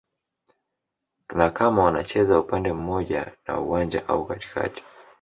[1.35, 4.83] na kama wanacheza upande mmoja wa uwanja au katikati